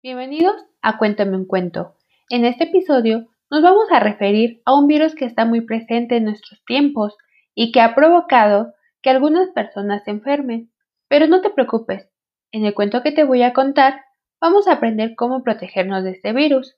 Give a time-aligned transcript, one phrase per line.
[0.00, 1.96] Bienvenidos a Cuéntame un cuento.
[2.30, 6.24] En este episodio nos vamos a referir a un virus que está muy presente en
[6.24, 7.16] nuestros tiempos
[7.52, 10.70] y que ha provocado que algunas personas se enfermen.
[11.08, 12.08] Pero no te preocupes,
[12.52, 14.04] en el cuento que te voy a contar
[14.40, 16.76] vamos a aprender cómo protegernos de este virus.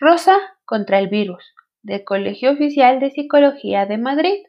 [0.00, 4.42] Rosa contra el virus, del Colegio Oficial de Psicología de Madrid.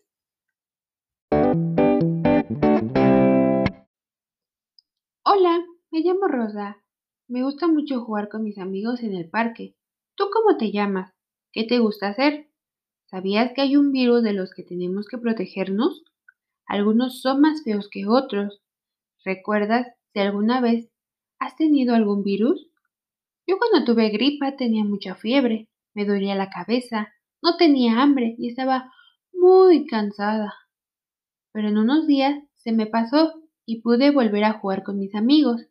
[5.23, 6.81] Hola, me llamo Rosa
[7.27, 9.75] me gusta mucho jugar con mis amigos en el parque.
[10.15, 11.13] ¿Tú cómo te llamas?
[11.51, 12.49] ¿Qué te gusta hacer?
[13.05, 16.03] ¿Sabías que hay un virus de los que tenemos que protegernos?
[16.67, 18.61] Algunos son más feos que otros.
[19.23, 20.89] ¿Recuerdas si alguna vez
[21.39, 22.67] has tenido algún virus?
[23.47, 28.49] Yo cuando tuve gripa tenía mucha fiebre, me dolía la cabeza, no tenía hambre y
[28.49, 28.91] estaba
[29.33, 30.53] muy cansada.
[31.51, 33.33] Pero en unos días se me pasó
[33.65, 35.67] y pude volver a jugar con mis amigos.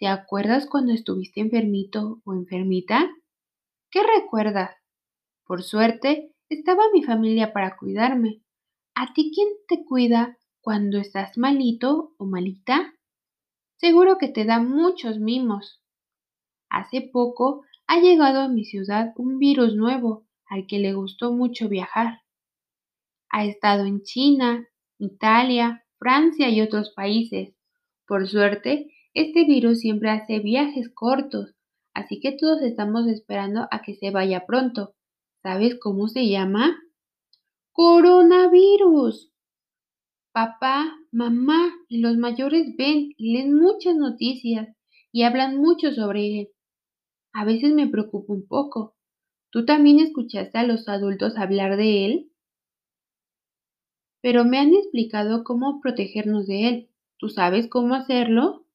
[0.00, 3.06] ¿Te acuerdas cuando estuviste enfermito o enfermita?
[3.90, 4.74] ¿Qué recuerdas?
[5.44, 8.40] Por suerte, estaba mi familia para cuidarme.
[8.94, 12.94] ¿A ti quién te cuida cuando estás malito o malita?
[13.76, 15.82] Seguro que te da muchos mimos.
[16.70, 21.68] Hace poco ha llegado a mi ciudad un virus nuevo al que le gustó mucho
[21.68, 22.22] viajar.
[23.28, 27.54] Ha estado en China, Italia, Francia y otros países.
[28.06, 31.54] Por suerte, este virus siempre hace viajes cortos,
[31.94, 34.94] así que todos estamos esperando a que se vaya pronto.
[35.42, 36.78] ¿Sabes cómo se llama?
[37.72, 39.32] Coronavirus.
[40.32, 44.68] Papá, mamá y los mayores ven y leen muchas noticias
[45.10, 46.48] y hablan mucho sobre él.
[47.32, 48.94] A veces me preocupa un poco.
[49.50, 52.32] ¿Tú también escuchaste a los adultos hablar de él?
[54.20, 56.90] Pero me han explicado cómo protegernos de él.
[57.18, 58.66] ¿Tú sabes cómo hacerlo?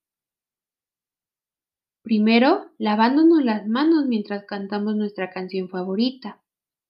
[2.05, 6.39] Primero, lavándonos las manos mientras cantamos nuestra canción favorita.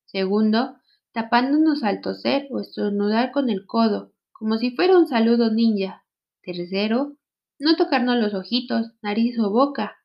[0.04, 0.76] Segundo,
[1.14, 6.04] tapándonos al toser o estornudar con el codo, como si fuera un saludo ninja.
[6.44, 7.16] Tercero,
[7.60, 9.96] no tocarnos los ojitos, nariz o boca.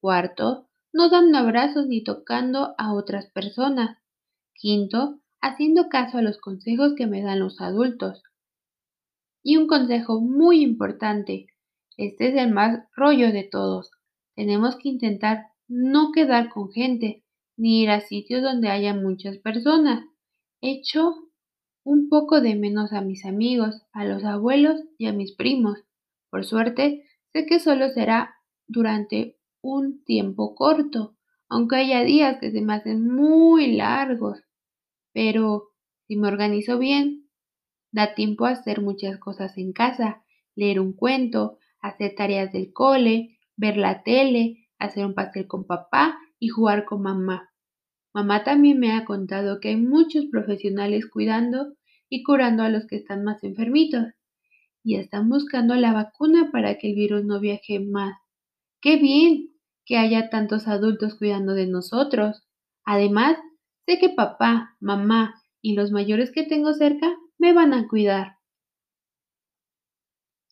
[0.00, 3.98] Cuarto, no dando abrazos ni tocando a otras personas.
[4.54, 8.22] Quinto, haciendo caso a los consejos que me dan los adultos.
[9.42, 11.48] Y un consejo muy importante,
[11.98, 13.90] este es el más rollo de todos.
[14.36, 17.24] Tenemos que intentar no quedar con gente,
[17.56, 20.04] ni ir a sitios donde haya muchas personas.
[20.60, 21.14] Echo
[21.84, 25.84] un poco de menos a mis amigos, a los abuelos y a mis primos.
[26.30, 28.34] Por suerte, sé que solo será
[28.66, 31.16] durante un tiempo corto,
[31.48, 34.42] aunque haya días que se me hacen muy largos.
[35.12, 35.70] Pero
[36.06, 37.30] si me organizo bien,
[37.90, 40.24] da tiempo a hacer muchas cosas en casa,
[40.54, 46.18] leer un cuento, hacer tareas del cole, ver la tele, hacer un pastel con papá
[46.38, 47.50] y jugar con mamá.
[48.14, 51.74] Mamá también me ha contado que hay muchos profesionales cuidando
[52.08, 54.06] y curando a los que están más enfermitos
[54.82, 58.16] y están buscando la vacuna para que el virus no viaje más.
[58.80, 59.50] ¡Qué bien
[59.84, 62.42] que haya tantos adultos cuidando de nosotros!
[62.84, 63.36] Además,
[63.84, 68.36] sé que papá, mamá y los mayores que tengo cerca me van a cuidar.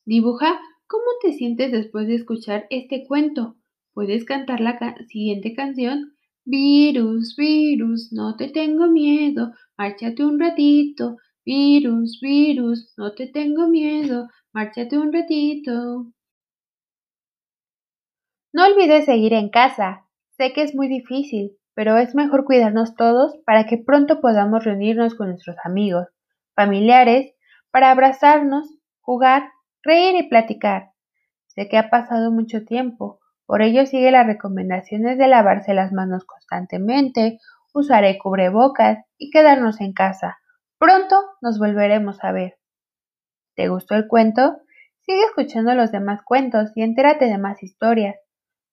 [0.05, 0.61] Dibuja
[0.95, 3.57] ¿Cómo te sientes después de escuchar este cuento?
[3.95, 4.79] Puedes cantar la
[5.09, 6.15] siguiente canción.
[6.45, 11.17] Virus, virus, no te tengo miedo, márchate un ratito.
[11.45, 16.13] Virus, virus, no te tengo miedo, márchate un ratito.
[18.53, 20.07] No olvides seguir en casa.
[20.37, 25.17] Sé que es muy difícil, pero es mejor cuidarnos todos para que pronto podamos reunirnos
[25.17, 26.07] con nuestros amigos,
[26.55, 27.35] familiares,
[27.73, 29.51] para abrazarnos, jugar
[29.85, 30.91] reír y platicar.
[31.47, 36.25] Sé que ha pasado mucho tiempo, por ello sigue las recomendaciones de lavarse las manos
[36.25, 37.39] constantemente,
[37.75, 40.39] usar el cubrebocas y quedarnos en casa.
[40.79, 42.57] Pronto nos volveremos a ver.
[43.55, 44.57] ¿Te gustó el cuento?
[45.01, 48.17] Sigue escuchando los demás cuentos y entérate de más historias.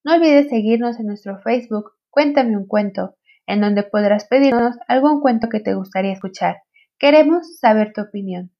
[0.04, 3.16] No olvides seguirnos en nuestro Facebook Cuéntame un cuento,
[3.46, 6.58] en donde podrás pedirnos algún cuento que te gustaría escuchar.
[6.98, 8.52] Queremos saber tu opinión.